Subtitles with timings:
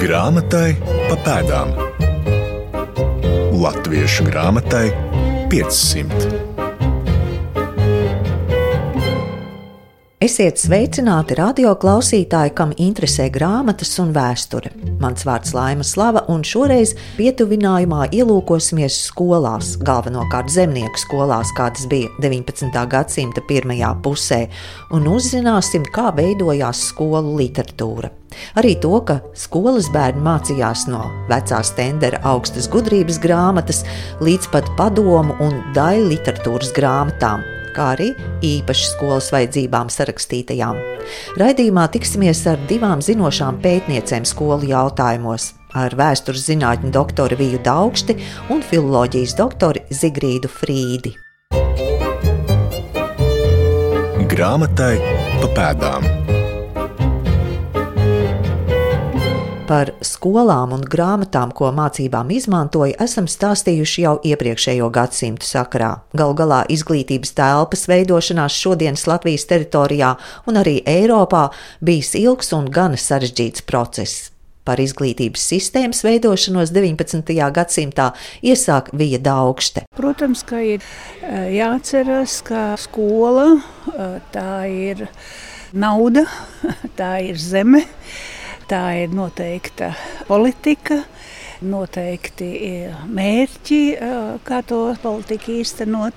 [0.00, 1.74] Grāmatai pa pēdām.
[3.60, 4.86] Latviešu grāmatai
[5.52, 6.30] 500.
[10.24, 14.72] Esiet sveicināti radio klausītāji, kam interesē grāmatas un vēsture.
[15.04, 22.72] Mans vārds Laima Slava, un šoreiz pietuvinājumā ielūkosimies skolās, galvenokārt zemnieku skolās, kādas bija 19.
[22.96, 24.46] gadsimta pirmajā pusē,
[24.96, 28.14] un uzzināsim, kā veidojās skolu literatūra.
[28.60, 33.84] Arī to, ka skolas bērni mācījās no vecās tendera augstas gudrības grāmatas
[34.24, 38.10] līdz pat padomu un daļu literatūras grāmatām kā arī
[38.44, 40.78] īpaši skolas vajadzībām sarakstītajām.
[41.40, 45.52] Raidījumā tiksimies ar divām zinošām pētniecēm skolu jautājumos-
[45.82, 48.18] ar vēstures zinātņu doktoru Viju Daugšti
[48.50, 51.14] un filoloģijas doktoru Zigrīdu Frīdi.
[54.30, 54.96] Grāmatai
[55.40, 56.29] pa pēdām.
[59.70, 65.90] Par skolām un grāmatām, ko mācībām izmantoja, esam stāstījuši jau iepriekšējo gadsimtu sakarā.
[66.18, 70.08] Galu galā izglītības telpas veidošanās šodienas Latvijas teritorijā
[70.50, 71.44] un arī Eiropā
[71.86, 74.32] bijis ilgs un gana sarežģīts process.
[74.66, 77.30] Par izglītības sistēmas veidošanos 19.
[77.54, 78.08] gadsimtā
[78.42, 79.86] iesāk Vija Daugšte.
[79.94, 85.06] Protams, ka ir e, jāatcerās, ka skola e, tā ir
[85.70, 86.26] nauda,
[86.98, 87.86] tā ir zeme
[88.70, 89.94] tā ir noteikta
[90.28, 91.02] politika.
[91.60, 92.46] Noteikti
[93.12, 93.80] mērķi,
[94.48, 96.16] kā to politiku īstenot.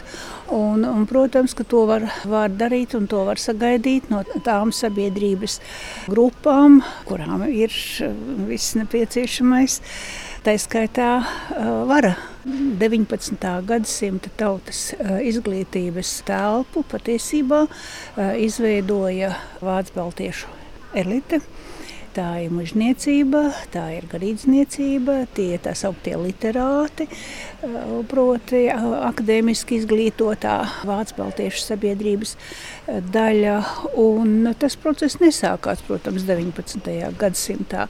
[0.55, 5.57] Un, un, protams, ka to var, var darīt un to var sagaidīt no tām sabiedrības
[6.07, 6.79] grupām,
[7.09, 7.75] kurām ir
[8.47, 9.81] viss nepieciešamais.
[10.47, 11.09] Tā skaitā
[11.91, 12.15] vara
[12.47, 13.51] 19.
[13.67, 14.93] gadsimta tautas
[15.27, 17.65] izglītības telpu patiesībā
[18.47, 20.59] izveidoja Vācu baltiešu
[21.03, 21.41] elite.
[22.14, 23.39] Tā ir mužniecība,
[23.73, 27.08] tā ir garīdzniecība, tie ir tā sauktie literāti,
[28.11, 32.35] proti akadēmiski izglītotā Vācu baltiešu sabiedrības
[32.88, 33.57] daļa.
[33.99, 36.94] Un tas process nesākās, protams, 19.
[37.19, 37.88] gadsimtā.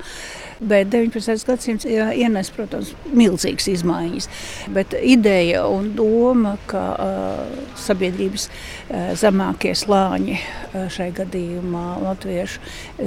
[0.64, 1.44] Bet 19.
[1.48, 4.30] gadsimts ienes, protams, milzīgas izmaiņas.
[4.74, 12.62] Bet ideja un doma, ka uh, sabiedrības uh, zemākie slāņi, uh, šai gadījumā latviešu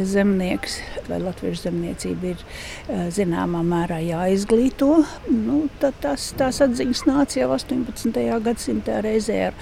[0.04, 4.90] zemnieks vai latviešu zemniecība ir uh, zināmā mērā jāizglīto,
[5.32, 8.20] nu, tad tas, tās atziņas nāca jau 18.
[8.44, 9.58] gadsimtā reizē ar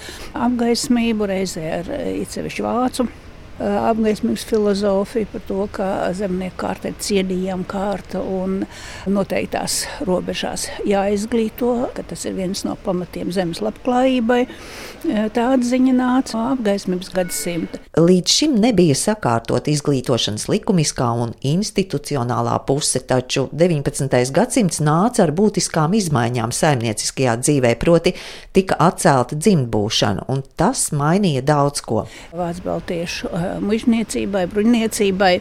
[0.47, 3.07] apgaismību, reizē ar īcevišķu vācu
[3.59, 8.65] apgaismības filozofija par to, ka zemnieku kārta ir cienījama kārta un
[9.07, 14.41] noteiktās robežās jāizglīto, ka tas ir viens no pamatiem zemes labklājībai.
[15.05, 17.79] Tāda ziņa nāca no apgaismības gadsimta.
[17.95, 24.17] Līdz šim nebija sakārtot izglītošanas likumiskā un institucionālā puse, taču 19.
[24.35, 28.15] gadsimts nāca ar būtiskām izmaiņām saimnieciskajā dzīvē, proti
[28.55, 32.05] tika atcelta dzimtbūšana, un tas mainīja daudz ko.
[32.35, 33.31] Vācu baltiešu
[33.65, 35.33] mužniecībai, bruņniecībai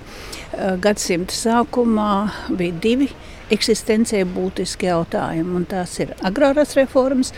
[0.84, 2.10] gadsimta sākumā
[2.54, 3.10] bija divi
[3.54, 5.58] eksistencē būtiski jautājumi.
[5.60, 7.34] Un tās ir agrārās reformas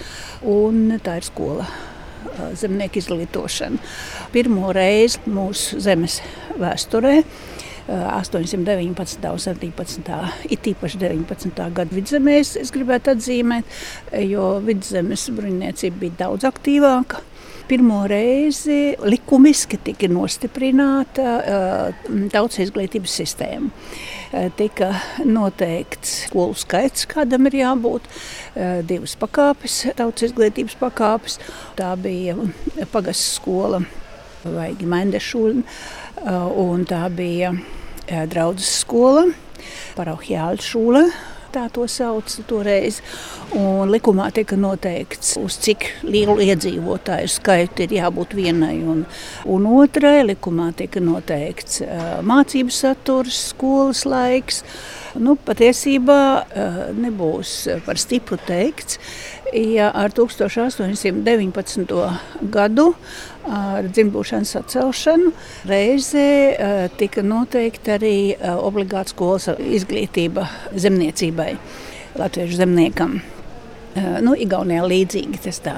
[0.47, 1.69] un tā ir skola.
[2.37, 3.79] Zemnieku izglītošana.
[4.33, 6.19] Pirmo reizi mūsu zemes
[6.61, 7.23] vēsturē
[7.87, 9.31] 819.
[9.31, 10.17] un 17.
[10.51, 11.63] it īpaši 19.
[11.73, 13.79] gada vidzemēs, es gribētu atzīmēt,
[14.27, 17.23] jo vidzemes bruņniecība bija daudz aktīvāka
[17.69, 23.71] pirmo reizi likumiski tika nostiprināta uh, tautas izglītības sistēma.
[23.71, 24.93] Uh, tika
[25.27, 31.41] noteikts skolu skaits, kādam ir jābūt, uh, divas pakāpes, tautas izglītības pakāpes.
[31.79, 32.37] Tā bija
[32.95, 33.83] pagasts skola
[34.47, 35.41] vai ģimendešu,
[36.63, 37.51] un tā bija
[38.31, 39.25] draudzes skola,
[39.99, 41.03] parohiāla šūla
[41.57, 43.01] tā to sauc toreiz.
[43.57, 49.05] Un likumā tika noteikts, uz cik lielu iedzīvotāju skaitu ir jābūt vienai un,
[49.49, 50.21] un otrai.
[50.27, 51.83] Likumā tika noteikts
[52.27, 54.63] mācību saturs, skolas laiks.
[55.17, 57.53] Nu, patiesībā uh, nebūs
[57.87, 58.99] par stipru teikts,
[59.55, 61.95] ja ar 1819.
[62.53, 62.87] gadu
[63.47, 65.33] ar dzimšanas atcelšanu
[65.71, 66.57] reizē uh,
[66.99, 71.55] tika noteikta arī uh, obligāta skolas izglītība zemniecībai,
[72.21, 73.19] latviešu zemniekam.
[73.97, 75.73] Nu, Igaunijā līdzīgi tas tā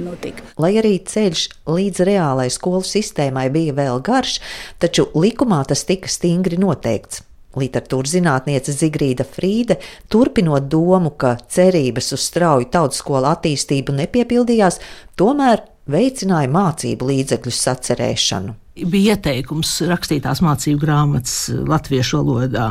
[0.00, 0.40] notika.
[0.56, 4.38] Lai arī ceļš līdz reālai skolu sistēmai bija vēl garš,
[4.80, 7.20] taču likumā tas tika stingri noteikts.
[7.58, 9.80] Literatūras zinātniece Zigrīda Frīde,
[10.12, 14.78] turpinot domu, ka cerības uz strauju tautskolu attīstību nepiepildījās,
[15.18, 18.54] tomēr veicināja mācību līdzekļu sacerēšanu.
[18.90, 22.68] Bija ieteikums rakstīt tās mācību grāmatas latviešu valodā.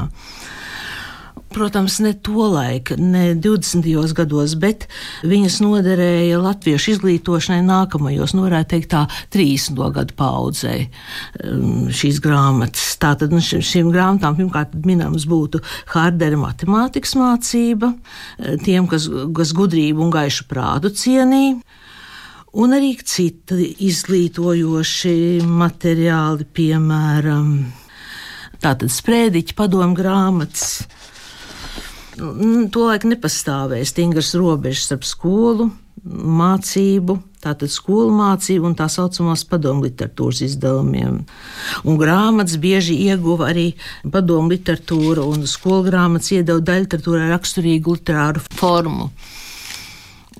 [1.49, 4.13] Protams, ne to laiku, ne 20.
[4.17, 4.85] gados, bet
[5.27, 9.79] viņas noderēja latviešu izglītošanai nākamajos, nu, varētu teikt, tā 30.
[9.95, 10.87] gadu paudzei
[11.43, 12.91] um, šīs grāmatas.
[13.01, 15.63] Tātad nu, šīm grāmatām pirmkārt minams būtu
[15.93, 17.93] Hārdera matemātikas mācība,
[18.39, 21.59] eh, tiem, kas, kas gudrību un gaišu prātu cienīja.
[22.59, 27.51] Un arī citi izglītojoši materiāli, piemēram,
[28.57, 30.87] tātad sprēdiķa padomu grāmatas,
[32.73, 35.69] tolaik nepastāvēja stingras robežas starp skolu,
[36.09, 41.19] mācību, tātad skolu mācību un tā saucamās padomu literatūras izdevumiem.
[41.83, 43.73] Un grāmatas bieži ieguva arī
[44.11, 49.11] padomu literatūru, un skolu grāmatas iedeva daļliteratūrai raksturīgu literāru formu.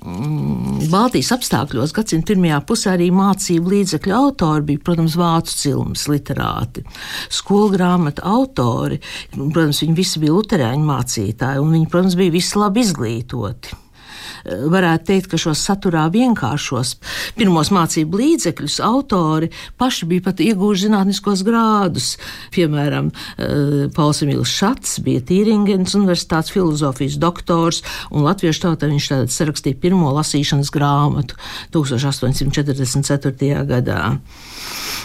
[0.00, 6.86] Mm, Baltijas apstākļos gadsimta pirmajā pusē arī mācību līdzekļu autori bija, protams, vācu cilmes literāti.
[7.28, 9.00] Skolu grāmatu autori,
[9.34, 13.76] protams, viņi visi bija luterāņu mācītāji, un viņi, protams, bija visi labi izglītoti
[14.44, 16.94] varētu teikt, ka šos saturā vienkāršos
[17.38, 19.50] pirmos mācību līdzekļus autori
[19.80, 22.12] paši bija pat iegūši zinātniskos grādus.
[22.54, 29.34] Piemēram, eh, Pauls Emīls Šats bija Tīringens universitātes filozofijas doktors, un latviešu tautā viņš tātad
[29.34, 31.34] sarakstīja pirmo lasīšanas grāmatu
[31.72, 33.64] 1844.
[33.66, 34.18] gadā.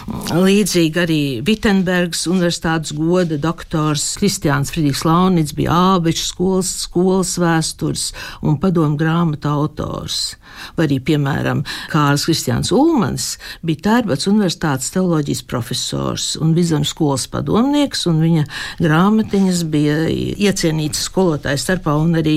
[0.06, 8.12] Līdzīgi arī Vitsenbergs universitātes goda doktors Kristiāns Friedrichs Launits bija ābeču skolas, skolas vēstures
[8.46, 10.36] un padomu grāmatu autors.
[10.76, 13.32] Vai arī, piemēram, Kārls Kristiāns Ulmans
[13.66, 18.46] bija Tērbats universitātes teoloģijas profesors un Vizamas skolas padomnieks, un viņa
[18.80, 22.36] grāmatiņas bija iecienītas skolotāju starpā un arī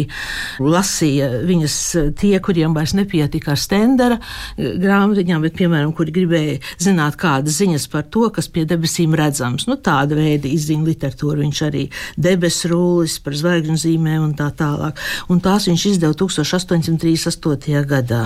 [0.57, 1.77] lasīja viņas
[2.19, 4.19] tie, kuriem vairs nepietika ar stendera
[4.57, 9.67] grāmatiņām, bet, piemēram, kuri gribēja zināt kādas ziņas par to, kas pie debesīm redzams.
[9.69, 11.43] Nu, tāda veida izzina literatūru.
[11.43, 11.85] Viņš arī
[12.17, 14.99] debesu rūlis par zvaigžņu zīmēm un tā tālāk.
[15.29, 17.83] Un tās viņš izdeva 1838.
[17.89, 18.23] gadā.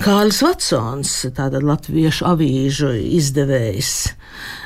[0.00, 3.94] Kārlis Vatsons, tātad latviešu avīžu izdevējs.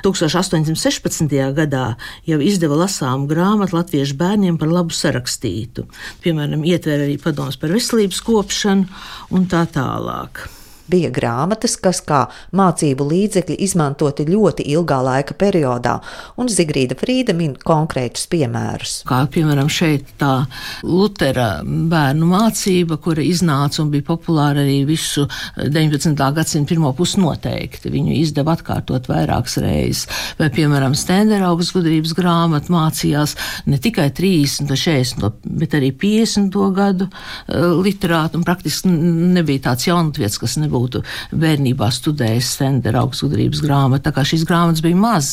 [0.04, 1.32] 1816.
[1.56, 1.86] gadā
[2.28, 5.88] jau izdeva lasāmu grāmatu latviešu bērniem par labu sarakstītu.
[6.24, 8.86] Piemēram, ietver arī padomus par veselības kopšanu
[9.34, 10.44] un tā tālāk.
[10.90, 15.94] Bija grāmatas, kas kā mācību līdzekļi izmantoti ļoti ilgā laika periodā,
[16.36, 18.98] un Zigrīda Frīda min konkrētus piemērus.
[19.08, 20.44] Kā piemēram šeit tā
[20.84, 25.24] Lutera bērnu mācība, kura iznāca un bija populāra arī visu
[25.56, 26.20] 19.
[26.36, 27.92] gadsimta pirmo pusi noteikti.
[27.94, 30.04] Viņu izdeva atkārtot vairākas reizes.
[30.36, 33.36] Vai piemēram Stendera augstas gudrības grāmata mācījās
[33.72, 36.60] ne tikai 30, 40, bet arī 50.
[36.76, 43.62] gadu eh, literātu, un praktiski nebija tāds jaunatvietis, kas nebija būtu bērnībā studējis Stendera augstgudrības
[43.64, 44.04] grāmatu.
[44.08, 45.30] Tā kā šīs grāmatas bija maz,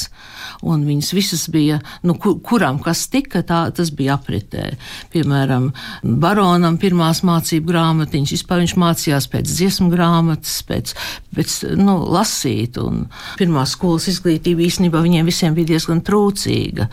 [0.61, 4.71] un viņas visas bija, nu, kur, kuram kas tika, tā, tas bija apritē.
[5.13, 5.71] Piemēram,
[6.03, 10.93] baronam pirmās mācību grāmatiņas, vispār viņš mācījās pēc dziesmu grāmatas, pēc,
[11.35, 13.05] pēc nu, lasīt, un
[13.39, 16.89] pirmā skolas izglītība īstenībā viņiem visiem bija diezgan trūcīga.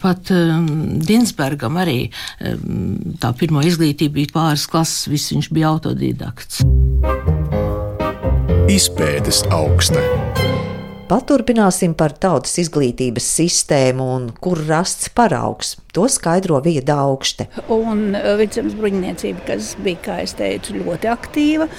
[0.00, 0.70] Pat um,
[1.04, 6.64] Dinsbergam arī um, tā pirmā izglītība bija pāris klases, viss viņš bija autodidakts.
[8.68, 10.02] Izpētes augsta.
[11.08, 15.76] Paturpināsim par tautas izglītības sistēmu un kur rasts paraugs.
[15.96, 17.46] To skaidro Vieda augšte.
[17.72, 21.70] Un uh, vidzemes bruņniecība, kas bija, kā es teicu, ļoti aktīva,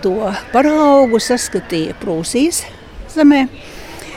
[0.00, 0.14] to
[0.54, 2.62] paraugu saskatīja Prūsijas
[3.12, 3.44] zemē.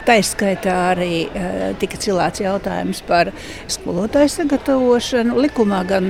[0.07, 3.33] Tā izskaitā arī uh, tika cilāts jautājums par
[3.67, 5.35] skolotāju sagatavošanu.
[5.43, 6.07] Likumā gan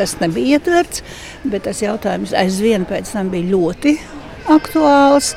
[0.00, 1.04] tas nebija ietverts,
[1.44, 3.98] bet tas jautājums aizvien pēc tam bija ļoti
[4.52, 5.34] aktuāls.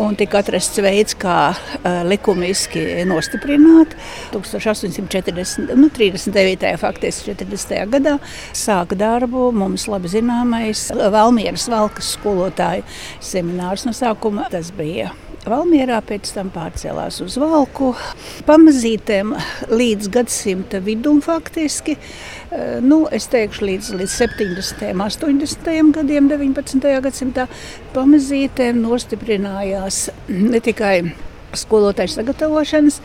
[0.00, 3.96] Un tika atrasts veids, kā uh, likumiski nostiprināt.
[4.30, 6.70] 1840, nu, 39.
[6.78, 7.80] faktiski 40.
[7.96, 8.14] gadā
[8.54, 12.86] sāka darbu mums labi zināmais Valmieras valkas skolotāju
[13.32, 14.46] seminārs no sākuma.
[14.54, 15.10] Tas bija
[15.48, 17.94] Valmjerā, pēc tam pārcēlās uz Valku.
[18.44, 19.32] Pamazītēm
[19.72, 24.92] līdz gadsimta vidum faktiski, eh, nu, es teikšu līdz, līdz 70.
[24.92, 25.92] un 80.
[25.96, 27.00] gadiem 19.
[27.00, 27.48] gadsimtā,
[27.94, 31.12] pamazītēm nostiprinājās ne tikai
[31.56, 33.00] skolotāju sagatavošanas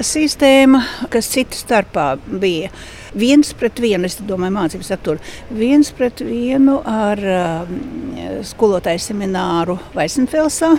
[0.00, 0.80] sistēma,
[1.12, 2.70] kas citu starpā bija
[3.14, 5.20] viens pret vienu, es domāju, mācības saturu,
[5.54, 7.70] viens pret vienu ar uh,
[8.42, 10.72] skolotāju semināru Vaisenfelsā.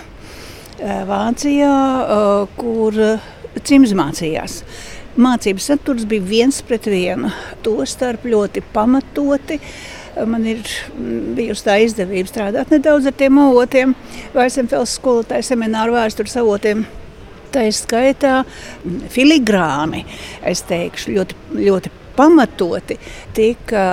[0.76, 2.96] Eh, Vācijā, eh, kur
[3.64, 4.60] Cims mācījās.
[5.16, 7.30] Mācības saturs bija viens pret vienu.
[7.64, 9.56] Tostarp ļoti pamatoti.
[10.28, 13.94] Man ir mm, bijusi tā izdevība strādāt nedaudz ar tiem avotiem,
[14.36, 16.84] Vaisenfels skolotāju semināru vēstures avotiem.
[17.52, 18.36] Tā ir skaitā
[19.12, 20.04] filigrāni,
[20.44, 22.96] es teikšu, ļoti, ļoti pamatoti
[23.36, 23.84] tika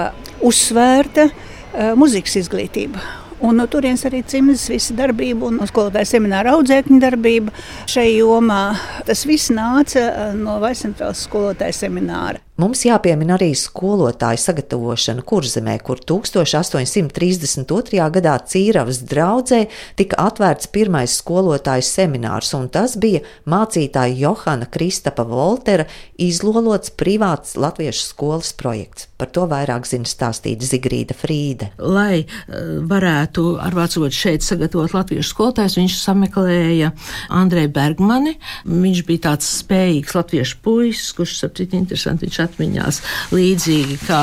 [0.43, 3.22] uzsvērta uh, mūzikas izglītība.
[3.43, 7.51] Un no turienes arī cimdas visa darbība un skolotāja semināra audzēkņu darbība
[7.91, 8.61] šai jomā.
[9.03, 12.39] Tas viss nāca no Vaisenfels skolotāja semināra.
[12.53, 17.97] Mums jāpiemina arī skolotāju sagatavošana Kurzemē, kur 1832.
[18.13, 19.65] gadā Cīravas draudzē
[19.97, 25.87] tika atvērts pirmais skolotāju seminārs, un tas bija mācītāja Johana Kristapa Voltera
[26.21, 29.09] izlolots privāts latviešu skolas projekts.
[29.17, 31.71] Par to vairāk zina stāstīt Zigrīda Frīde.
[31.81, 36.93] Lai uh, varētu ar vācot šeit sagatavot latviešu skolotājus, viņš sameklēja
[37.33, 38.37] Andreju Bergmani.
[38.69, 43.01] Viņš bija tāds spējīgs latviešu puisis, kurš, sapcīt, interesanti, viņš atmiņās
[43.33, 44.21] līdzīgi kā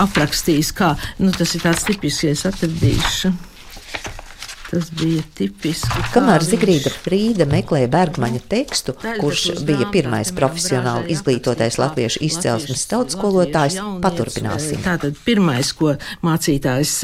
[0.00, 3.34] aprakstījis, kā nu, tas ir tāds tipiskais atradīšu.
[4.70, 6.02] Tas bija tipiski.
[6.14, 13.80] Kamēr Zigrīda Frīda meklēja Bergmaņa tekstu, kurš bija pirmais profesionāli izglītotais latviešu izcelsmes tautas skolotājs,
[14.04, 14.78] paturpināsim.
[14.84, 16.94] Tātad pirmais, ko mācītājs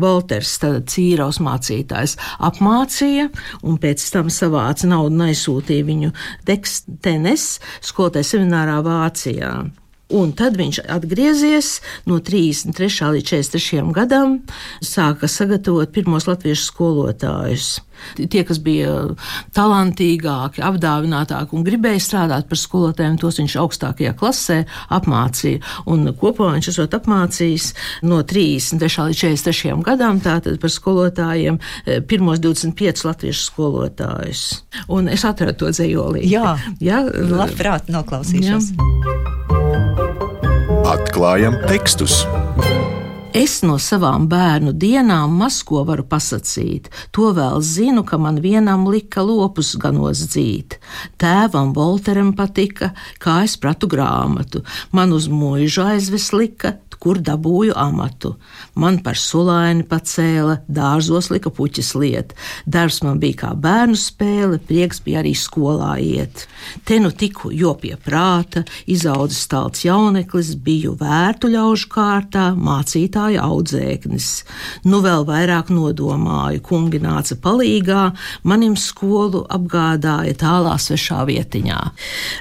[0.00, 2.16] Volters, tātad cīraus mācītājs,
[2.48, 3.28] apmācīja
[3.60, 6.14] un pēc tam savāca naudu un aizsūtīja viņu
[6.48, 7.46] tekstenes
[7.84, 9.52] skolotāju seminārā Vācijā.
[10.12, 11.78] Un tad viņš atgriezies
[12.08, 13.12] no 33.
[13.16, 13.86] līdz 43.
[13.96, 14.40] gadam,
[14.84, 17.78] sāka sagatavot pirmos latviešu skolotājus.
[18.16, 18.92] Tie, kas bija
[19.54, 24.58] talantīgāki, apdāvinātāki un gribēja strādāt par skolotājiem, tos viņš augstākajā klasē
[24.92, 25.62] apmācīja.
[25.92, 27.70] Un kopā viņš esot apmācījis
[28.10, 29.08] no 33.
[29.12, 29.78] līdz 43.
[29.86, 34.46] gadam tātad par skolotājiem eh, pirmos 25 latviešu skolotājus.
[34.92, 36.26] Un es atradu to dzējolī.
[36.32, 38.72] Jā, jā labprāt noklausīšos.
[38.74, 40.01] Jā.
[40.92, 42.18] Atklājam tekstus!
[43.32, 46.90] Es no savām bērnu dienām maz ko varu pasakīt.
[47.16, 50.76] To vēl zinu, ka man vienam lika lopus ganos dzīt.
[51.22, 52.90] Tēvam Volteram patika,
[53.22, 54.66] kā es pratu grāmatu.
[54.92, 58.36] Man uz mūžu aizves lika, kur dabūju amatu.
[58.78, 62.34] Man par sulaini pacēla, dārzos lika puķis liet.
[62.66, 66.46] Darbs man bija kā bērnu spēle, prieks bija arī skolā iet.
[66.86, 74.28] Te nu tiku, jo pie prāta, izaudzis talts jauneklis, biju vērtu ļaužu kārtā, mācītāja audzēknis.
[74.86, 78.04] Nu vēl vairāk nodomāju, kungi nāca palīgā,
[78.46, 81.80] manim skolu apgādāja tālā svešā vietiņā.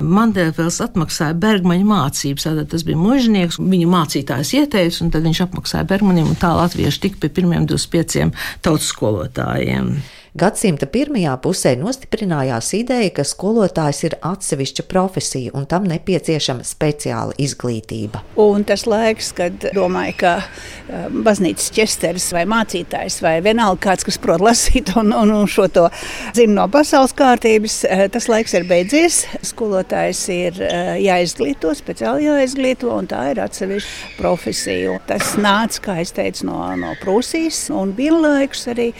[0.05, 5.43] Mandēvels atmaksāja Bergmaņa mācības, tātad tas bija mužnieks, viņa mācītājs viņas ieteicis, un tad viņš
[5.45, 8.31] apmaksāja Bergmanim, un tā latvieši tika pie pirmiem 25
[8.61, 10.01] tautas skolotājiem.
[10.31, 18.21] Gadsimta pirmajā pusē nostiprinājās ideja, ka skolotājs ir atsevišķa profesija un tam nepieciešama speciāla izglītība.
[18.39, 24.15] Un tas laiks, kad domāju, ka um, baznīcas ķesteris vai mācītājs vai vienalga kāds, kas
[24.23, 25.89] prot lasīt un, un, un šo to
[26.37, 29.19] zina no pasaules kārtības, uh, tas laiks ir beidzies.
[29.51, 34.95] Skolotājs ir uh, jāizglīto, speciāli jāizglīto, un tā ir atsevišķa profesija.
[35.11, 38.93] Tas nāca, kā es teicu, no, no Prūsijas un vienlaikus arī,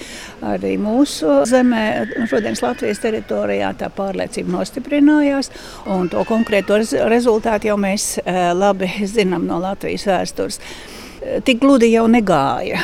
[0.52, 1.82] arī mūsu mūsu zemē,
[2.30, 5.52] šodienas Latvijas teritorijā, tā pārliecība nostiprinājās.
[6.12, 10.60] To konkrēto rezultātu jau mēs eh, labi zinām no Latvijas vēstures
[11.46, 12.82] tik gludi jau negāja.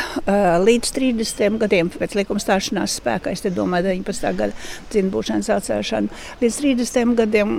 [0.62, 4.32] Līdz 30 gadiem pēc likuma stāšanās spēkā, es domāju, 19.
[4.38, 4.54] gada
[4.92, 7.52] dzimšanas atcelšana, līdz 30 gadiem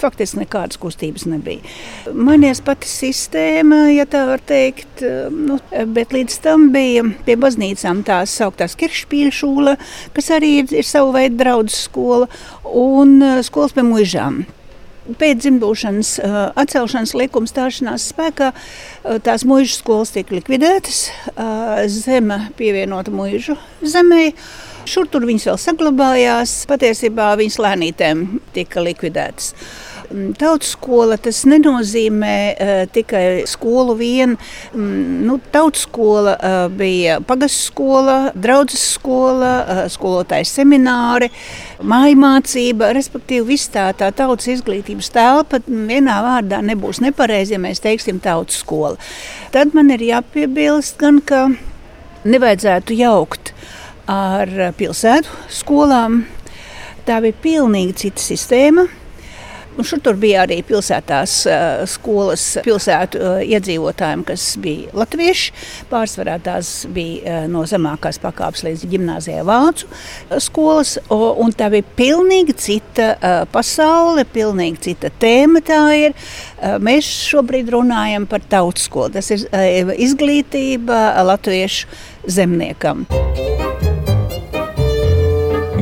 [0.00, 1.62] faktiski nekādas kustības nebija.
[2.14, 5.60] Manies pati sistēma, ja tā var teikt, nu,
[5.94, 9.76] bet līdz tam bija pie baznīcām tās sauktās kiršpīļšūla,
[10.16, 12.30] kas arī ir, savu veidu draudzes skola
[12.64, 14.42] un skolas pie mužām
[15.18, 21.02] pēc dzimšanas uh, atcelšanas likuma stāšanās spēkā uh, tās mūža skolas tika likvidētas,
[21.34, 24.30] uh, zeme pievienota mūžu zemē.
[24.90, 28.26] Šur tur viņas vēl saglabājās, patiesībā viņas lēnītēm
[28.56, 29.52] tika likvidētas.
[30.10, 34.32] Mm, tautas skola tas nenozīmē uh, tikai skolu vien.
[34.74, 34.88] Um,
[35.28, 41.30] nu, tautas skola uh, bija pagastu skola, draudzes skola, uh, skolotāja semināri,
[41.86, 48.18] mājmācība, respektīvi viss tā, tā tautas izglītības telpa vienā vārdā nebūs nepareizi, ja mēs teiksim
[48.24, 48.98] tautas skola.
[49.54, 51.46] Tad man ir jāpiebilst gan, ka
[52.26, 53.54] nevajadzētu jaukt
[54.10, 56.24] ar pilsētu skolām.
[57.06, 58.90] Tā bija pilnīgi cita sistēma.
[59.78, 61.34] Un šur tur bija arī pilsētās
[61.88, 65.54] skolas pilsētu iedzīvotājiem, kas bija latvieši.
[65.88, 69.88] Pārsvarā tās bija no zemākās pakāpes līdz gimnāzijai vācu
[70.42, 70.96] skolas.
[71.10, 76.18] Un tā bija pilnīgi cita pasaule, pilnīgi cita tēma tā ir.
[76.82, 79.14] Mēs šobrīd runājam par tautas skolu.
[79.16, 81.88] Tas ir izglītība latviešu
[82.28, 83.06] zemniekam.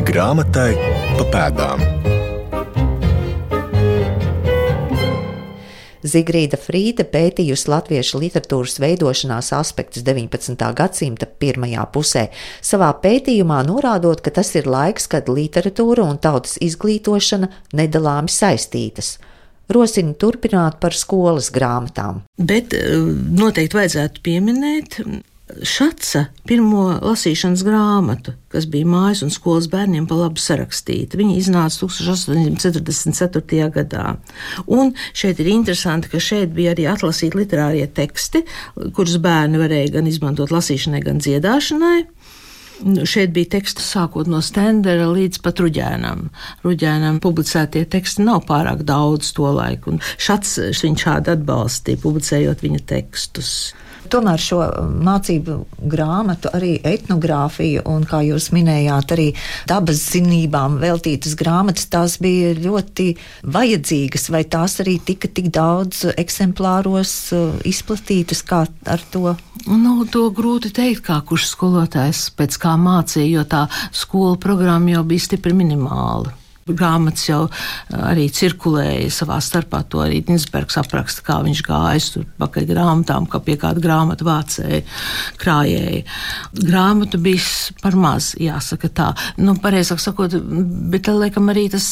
[0.08, 0.72] Grāmatai
[1.18, 1.97] pa pēdām.
[6.08, 10.56] Zigrīda Frīde pētījusi latviešu literatūras veidošanās aspektus 19.
[10.78, 12.28] gadsimta pirmajā pusē,
[12.64, 19.16] savā pētījumā norādot, ka tas ir laiks, kad literatūra un tautas izglītošana nedalāmi saistītas
[19.68, 22.22] rosina turpināt par skolas grāmatām.
[22.40, 22.94] Bet eh,
[23.38, 25.02] noteikti vajadzētu pieminēt
[25.48, 31.16] Šaca pirmo lasīšanas grāmatu, kas bija mājas un skolas bērniem pa labu sarakstīta.
[31.20, 33.70] Viņa iznāca 1844.
[33.72, 34.06] gadā.
[34.66, 38.44] Un šeit ir interesanti, ka šeit bija arī atlasīti literārie teksti,
[38.96, 41.98] kurus bērni varēja gan izmantot lasīšanai, gan dziedāšanai.
[42.86, 46.28] Nu, šeit bija teksti sākot no Stendera līdz pat Ruģēnam.
[46.62, 52.84] Ruģēnam publicētie teksti nav pārāk daudz to laiku, un šāds viņš šādi atbalstīja, publicējot viņa
[52.92, 53.52] tekstus.
[54.12, 54.60] Tomēr šo
[55.04, 55.56] mācību
[55.92, 59.28] grāmatu, arī etnogrāfiju un, kā jūs minējāt, arī
[59.68, 63.10] dabas zinībām veltītas grāmatas, tās bija ļoti
[63.44, 69.36] vajadzīgas, vai tās arī tika tik daudz eksemplāros uh, izplatītas kā ar to?
[69.68, 75.06] Nu, to grūti teikt, kā kurš skolotājs pēc kā mācīja, jo tā skola programma jau
[75.08, 76.34] bija stipri minimāla
[76.76, 79.82] grāmatas jau eh, arī cirkulēja savā starpā.
[79.92, 84.82] To arī Ninsbergs apraksta, kā viņš gājis tur pakaļ grāmatām, kā pie kāda grāmatu vācēja,
[85.40, 86.04] krājēja.
[86.58, 89.10] Grāmatu bija par maz, jāsaka tā.
[89.40, 90.34] Nu, pareizāk sakot,
[90.92, 91.86] bet, laikam, arī tas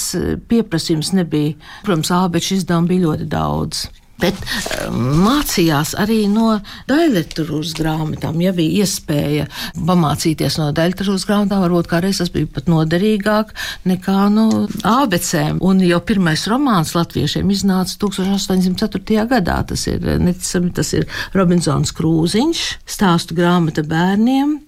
[0.50, 1.56] pieprasījums nebija.
[1.86, 3.86] Protams, ābeču izdevumu bija ļoti daudz
[4.20, 4.38] bet
[4.86, 6.56] um, mācījās arī no
[6.90, 8.40] daļliteratūras grāmatām.
[8.44, 9.46] Ja bija iespēja
[9.76, 13.52] pamācīties no daļliteratūras grāmatām, varbūt kādreiz tas bija pat noderīgāk
[13.88, 14.48] nekā no
[14.86, 15.60] abecēm.
[15.66, 19.26] Un jau pirmais romāns latviešiem iznāca 1804.
[19.30, 19.60] gadā.
[19.66, 22.64] Tas ir, neticami, tas ir Robinsons Krūziņš,
[22.96, 24.60] stāstu grāmata bērniem.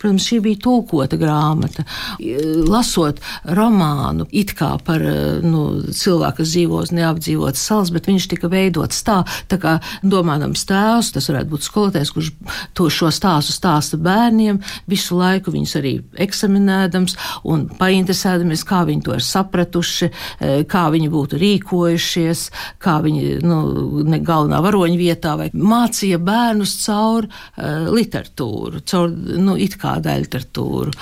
[0.00, 1.84] Protams, šī bija tulkota grāmata.
[2.68, 5.02] Lasot romānu, it kā par
[5.44, 5.64] nu,
[5.94, 11.12] cilvēku, kas dzīvo uz neapdzīvotas salas, bet viņš tika veidots tā, tā kā domājams tēvs,
[11.16, 12.32] tas varētu būt skolotājs, kurš
[12.76, 14.60] to šo stāstu stāsta bērniem,
[14.90, 17.16] visu laiku viņus arī eksaminēdams
[17.50, 22.44] un painteresēdamies, kā viņi to ir sapratuši, e, kā viņi būtu rīkojušies,
[22.82, 23.60] kā viņi, nu,
[24.24, 30.94] galvenā varoņa vietā vai mācīja bērnus caur uh, literatūru, caur, nu, it kā daļtratūru.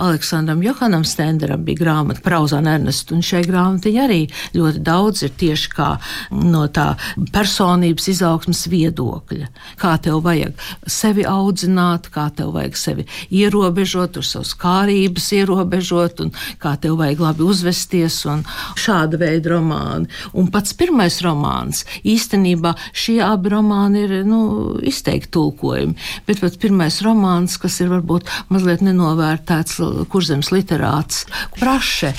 [0.00, 4.20] Aleksandram Johanam Stenderam bija grāmata par Auzānu Ernestu, un šai grāmatai arī
[4.56, 5.88] ļoti daudz ir tieši kā
[6.34, 6.94] no tā
[7.34, 9.50] personības izaugsmas viedokļa.
[9.80, 10.56] Kā tev vajag
[10.88, 16.32] sevi audzināt, kā tev vajag sevi ierobežot, uz savas kārības ierobežot, un
[16.62, 18.44] kā tev vajag labi uzvesties, un
[18.80, 20.08] šāda veida romāni.
[20.32, 24.40] Un pats pirmais romāns, īstenībā šie abi romāni ir nu,
[24.86, 29.80] izteikti tulkojumi, bet pats pirmais romāns, kas ir varbūt mazliet nenovērtēts
[30.10, 31.24] kurzems literāts.
[31.60, 32.12] Braše,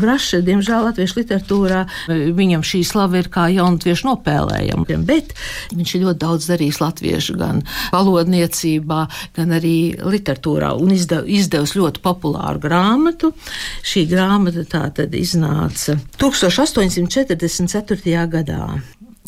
[0.00, 1.82] Braše, diemžēl latviešu literatūrā
[2.36, 5.34] viņam šī slava ir kā jaunatviešu nopēlējama, bet
[5.72, 7.56] viņš ir ļoti daudz darījis latviešu gan
[7.92, 9.00] valodniecībā,
[9.36, 13.32] gan arī literatūrā un izdev, izdevis ļoti populāru grāmatu.
[13.86, 18.26] Šī grāmata tā tad iznāca 1844.
[18.32, 18.64] gadā.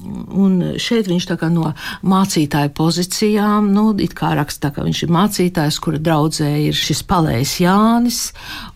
[0.05, 1.73] Un šeit viņš no
[2.05, 7.59] mācītāja pozīcijām, nu, it kā raksta, ka viņš ir mācītājs, kura draudzē ir šis palējs
[7.65, 8.21] Jānis,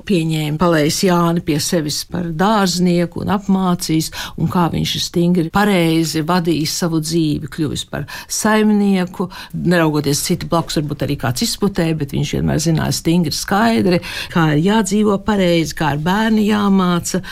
[0.08, 6.24] pieņēma palējs Jāni pie sevis par dārznieku un apmācījis, un kā viņš ir stingri pareizi
[6.26, 12.34] vadījis savu dzīvi, kļuvis par saimnieku, neraugoties citu blakus, varbūt arī kāds izputēja, bet viņš
[12.38, 14.00] vienmēr zināja stingri skaidri,
[14.32, 17.22] kā ir jādzīvo pareizi, kā ir bērni jāmāca,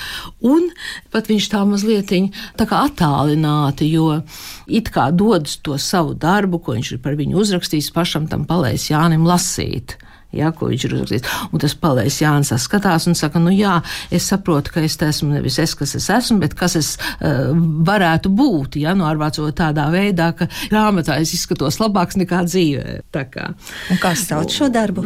[0.46, 0.68] un
[1.14, 4.20] pat viņš tā mazliet tā kā attālināti, jo
[4.66, 8.90] it kā dod to savu darbu, ko viņš ir par viņu uzrakstījis, pašam tam palējis
[8.92, 9.96] Jānim lasīt
[10.34, 11.34] ja, ko viņš ir uzrakstījis.
[11.52, 13.78] Un tas palēs Jānis skatās un saka, nu jā,
[14.14, 17.52] es saprotu, ka es esmu nevis es, kas es esmu, bet kas es uh,
[17.86, 23.00] varētu būt, ja, nu ārvācot tādā veidā, ka grāmatā es izskatos labāks nekā dzīvē.
[23.14, 23.50] Tā kā.
[23.92, 25.04] Un kā sauc šo darbu?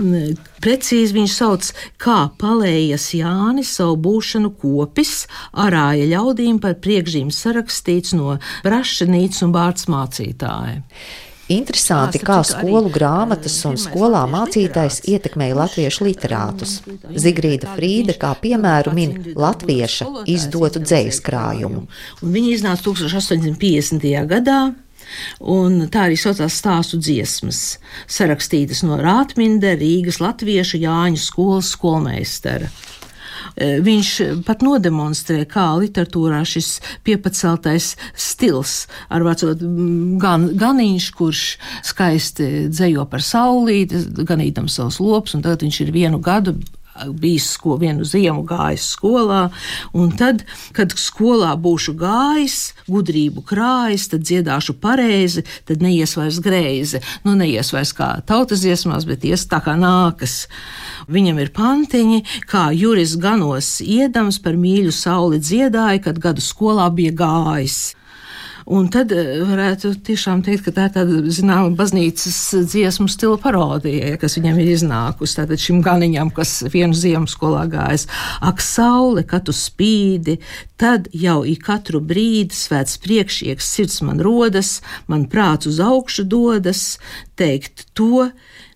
[0.61, 5.25] Precīzi viņš sauc, kā palējas Jānis savu būšanu kopis,
[5.57, 10.83] arāja ļaudīm par priekšzīmes sarakstīts no Brašanīts un Bārts mācītāja.
[11.51, 16.77] Interesanti, kā skolu grāmatas un skolā mācītājs ietekmēja latviešu literātus.
[17.25, 21.89] Zigrīda Frīda kā piemēru min latvieša izdotu dzējas krājumu.
[22.23, 24.07] Viņa iznāca 1850.
[24.31, 24.61] gadā.
[25.43, 32.71] Un tā arī saucās stāstu dziesmas, sarakstītas no Rātminde, Rīgas latviešu Jāņu skolas skolmeistara.
[33.57, 34.11] E, viņš
[34.47, 36.73] pat nodemonstrē, kā literatūrā šis
[37.07, 39.63] piepaceltais stils, ar vecot
[40.23, 41.45] gan, ganiņš, kurš
[41.93, 46.59] skaisti dzējo par saulīti, ganītam savus lopus, un tagad viņš ir vienu gadu
[47.21, 49.41] bijis sko, vienu ziemu gājis skolā,
[49.97, 50.45] un tad,
[50.77, 52.59] kad skolā būšu gājis,
[52.91, 57.03] gudrību krājis, tad dziedāšu pareizi, tad neies vairs greizi.
[57.25, 60.45] Nu, neies vairs kā tautas dziesmās, bet ies tā kā nākas.
[61.11, 67.17] Viņam ir pantiņi, kā Juris ganos iedams par mīļu sauli dziedāja, kad gadu skolā bija
[67.25, 67.81] gājis.
[68.71, 72.37] Un tad eh, varētu tiešām teikt, ka tā ir tāda, zināma, baznīcas
[72.71, 75.41] dziesmu stila parodija, kas viņam ir iznākusi.
[75.41, 78.07] Tātad šim ganiņam, kas vienu ziemu skolā gājis,
[78.47, 80.39] ak, saule, kad tu spīdi,
[80.79, 84.77] tad jau ik katru brīdi svēts priekšieks sirds man rodas,
[85.11, 86.85] man prāts uz augšu dodas,
[87.41, 88.29] teikt to,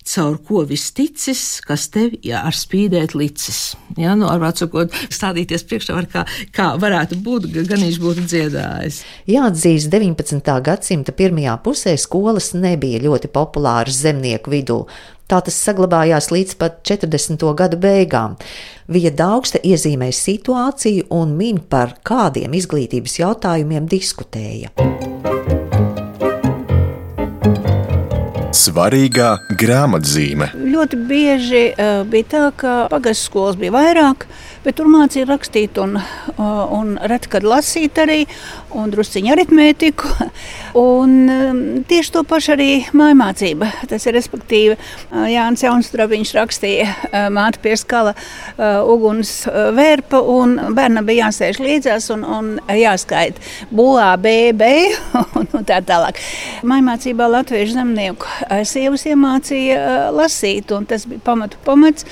[0.05, 3.75] caur ko viss ticis, kas tev ja, ar spīdēt licis.
[4.01, 9.01] Ja, nu, ar atsakot, stādīties priekšā, var kā, kā varētu būt, gan viņš būtu dziedājis.
[9.31, 10.55] Jāatzīst, 19.
[10.69, 14.85] gadsimta pirmajā pusē skolas nebija ļoti populāras zemnieku vidū.
[15.25, 17.47] Tā tas saglabājās līdz pat 40.
[17.57, 18.37] gadu beigām.
[18.93, 24.75] Vija Daugsta iezīmē situāciju un min par kādiem izglītības jautājumiem diskutēja.
[28.55, 30.53] Svarīgā grāmatzīme.
[30.55, 34.29] Ļoti bieži uh, bija tā, ka pagastu skolas bija vairāk,
[34.63, 36.45] bet tur mācīja rakstīt un, uh,
[36.77, 38.21] un reti kad lasīt arī,
[38.75, 40.11] un drusciņu aritmētiku.
[40.75, 43.69] Un um, tieši to pašu arī mājmācība.
[43.87, 50.57] Tas ir respektīvi uh, Jānis Jaunstrabiņš rakstīja uh, māte pie skala uh, uguns vērpa, un
[50.75, 54.73] bērnam bija jāsēž līdzās un, un jāskaita buā, bēbē
[55.39, 56.19] un, un tā tālāk.
[56.67, 58.27] Mājmācībā latviešu zemnieku
[58.67, 62.07] sievas iemācīja lasīt, un tas bija pamatu pamats,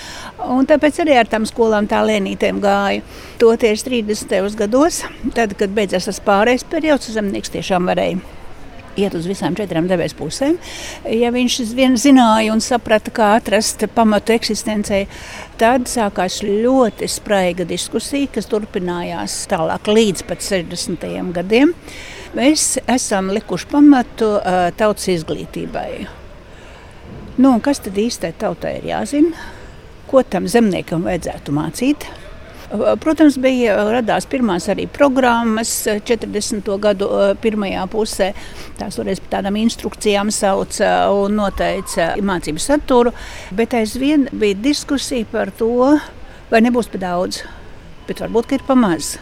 [0.46, 3.02] un tāpēc arī ar tām skolām tā lēnītēm gāja.
[3.42, 4.54] Toties 30.
[4.54, 5.00] gados,
[5.34, 8.20] tad, kad beidzās tas pārējais periods, zemnieks tiešām varēja
[8.96, 10.58] iet uz visām četrām debesu pusēm.
[11.08, 15.06] Ja viņš vien zināja un saprata, kā atrast pamatu eksistencei,
[15.60, 21.08] tad sākās ļoti spraiga diskusija, kas turpinājās tālāk līdz pat 60.
[21.36, 21.72] gadiem.
[22.36, 25.88] Mēs esam likuši pamatu uh, tautas izglītībai.
[27.40, 29.48] Nu, kas tad īstai tautai ir jāzina?
[30.08, 32.08] Ko tam zemniekam vajadzētu mācīt?
[32.72, 36.70] Protams, bija radās pirmās arī programmas 40.
[36.80, 37.08] gadu
[37.42, 38.30] pirmajā pusē.
[38.78, 43.12] Tās toreiz par tādām instrukcijām sauca un noteica mācību saturu,
[43.52, 45.90] bet aizvien bija diskusija par to,
[46.48, 47.42] vai nebūs par daudz,
[48.08, 49.18] bet varbūt ir par maz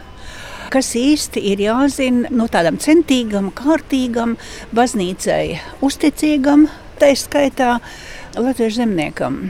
[0.71, 4.37] kas īsti ir jāzina no tādam centīgam, kārtīgam,
[4.71, 6.69] baznīcai uzticīgam,
[7.01, 7.81] tā skaitā
[8.39, 9.41] Latvijas zemniekam.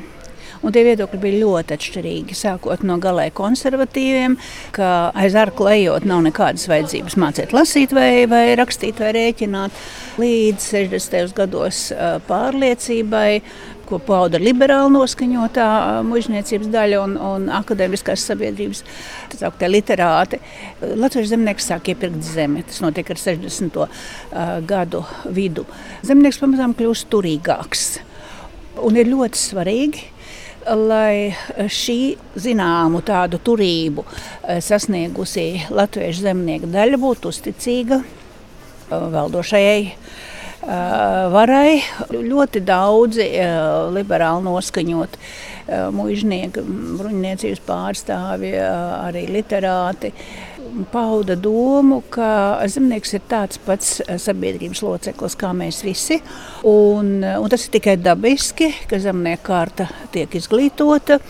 [0.61, 2.37] Un tie viedokļi bija ļoti atšķirīgi.
[2.37, 4.37] Sākot no galēji konservatīviem,
[4.77, 9.83] ka aiz arkla ejot nav nekādas vajadzības mācīt lasīt, vai, vai rakstīt, vai rēķināt,
[10.20, 11.37] līdz 60.
[11.38, 11.87] gados
[12.29, 13.31] pārliecībai
[13.90, 15.66] ko pauda liberāli noskaņotā
[16.07, 18.85] mužniecības daļa un, un akadēmiskās sabiedrības
[19.35, 20.38] tā literāti.
[20.81, 22.62] Latvijas zemnieks sāk iepirkt zemi.
[22.68, 23.81] Tas notiek ar 60.
[24.70, 25.03] gadu
[25.35, 25.66] vidu.
[26.07, 27.88] Zemnieks pamazām kļūst turīgāks.
[28.87, 30.07] Un ir ļoti svarīgi,
[30.76, 31.35] lai
[31.70, 31.98] šī
[32.38, 39.94] zināmu tādu turību eh, sasniegusi latviešu zemnieku daļa būtu uzticīga eh, valdošajai eh,
[41.35, 41.80] varai.
[42.14, 43.30] Ļoti daudzi
[43.94, 45.18] liberāli noskaņot
[45.94, 46.62] mužnieki,
[46.98, 50.11] bruņniecības pārstāvji, arī literāti
[50.92, 56.20] pauda domu, ka zemnieks ir tāds pats eh, sabiedrības loceklis kā mēs visi.
[56.68, 61.20] Un, un tas ir tikai dabiski, ka zemnieka kārta tiek izglītota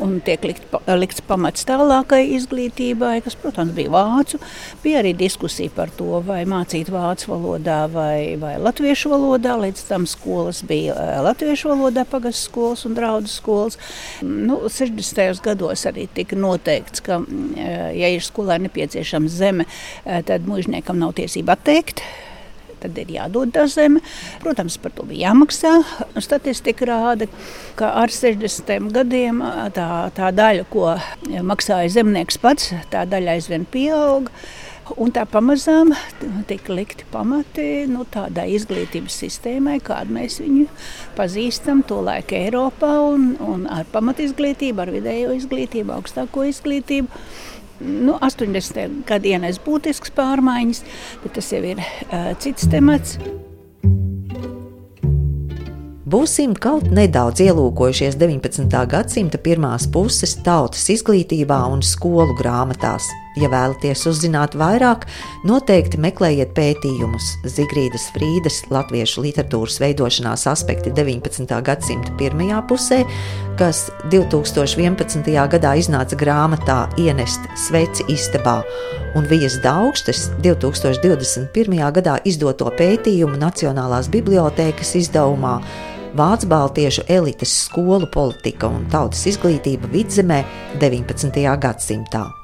[0.00, 0.66] un tiek likt,
[0.98, 4.40] likts pamats tālākai izglītībai, kas, protams, bija vācu.
[4.82, 9.56] Bija arī diskusija par to, vai mācīt vācu valodā vai, vai latviešu valodā.
[9.60, 13.78] Līdz tam skolas bija eh, latviešu valodā, pagastu skolas un draugu skolas.
[14.22, 15.42] Nu, 60.
[15.44, 17.22] gados arī tika noteikts, ka,
[17.56, 19.68] eh, ja ir skolai nepieciešama zeme,
[20.04, 22.04] eh, tad mužniekam nav tiesība atteikt
[22.84, 24.02] tad ir jādod tā zeme.
[24.44, 25.76] Protams, par to bija jāmaksā.
[26.24, 27.28] Statistika rāda,
[27.78, 29.40] ka ar 60 gadiem
[29.76, 30.94] tā, tā daļa, ko
[31.46, 34.32] maksāja zemnieks pats, tā daļa aizvien pieauga.
[35.00, 35.94] Un tā pamazām
[36.44, 40.66] tika likti pamati nu, tādai izglītības sistēmai, kādu mēs viņu
[41.16, 47.08] pazīstam, to laiku Eiropā, un, un ar pamatizglītību, ar vidējo izglītību, augstāko izglītību
[47.80, 49.02] nu, 80.
[49.08, 50.84] gadi ienes būtisks pārmaiņas,
[51.24, 53.18] bet tas jau ir uh, cits temats.
[56.14, 58.68] Būsim kaut nedaudz ielūkojušies 19.
[58.92, 63.08] gadsimta pirmās puses tautas izglītībā un skolu grāmatās.
[63.34, 65.08] Ja vēlaties uzzināt vairāk,
[65.46, 71.50] noteikti meklējiet pētījumus Zigrīdas Frīdas latviešu literatūras veidošanās aspekti 19.
[71.66, 73.00] gadsimta pirmajā pusē,
[73.58, 75.26] kas 2011.
[75.50, 78.60] gadā iznāca grāmatā Ienest sveci istabā,
[79.18, 81.82] un Vijas Daugstes 2021.
[81.98, 85.58] gadā izdoto pētījumu Nacionālās bibliotēkas izdevumā
[86.14, 90.44] Vācu baltiešu elites skolu politika un tautas izglītība vidzemē
[90.78, 91.42] 19.
[91.58, 92.43] gadsimtā.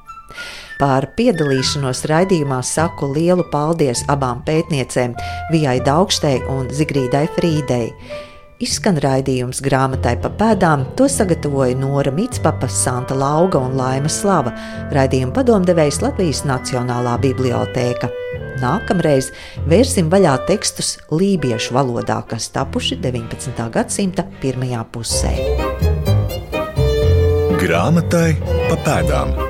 [0.80, 5.12] Par piedalīšanos raidījumā saku lielu paldies abām pētniecēm,
[5.52, 7.90] Vijai Daugštei un Zigrīdai Frīdei.
[8.64, 14.54] Izskan raidījums grāmatai pa pēdām, to sagatavoja Nora Mitspapa, Santa Lauga un Laima Slava,
[14.96, 18.08] raidījuma padomdevējs Latvijas Nacionālā bibliotēka.
[18.64, 19.30] Nākamreiz
[19.68, 23.68] vērsim vaļā tekstus lībiešu valodā, kas tapuši 19.
[23.76, 25.36] gadsimta pirmajā pusē.
[27.60, 28.28] Grāmatai
[28.68, 29.49] pa pēdām.